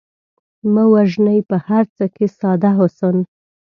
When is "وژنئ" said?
0.93-1.39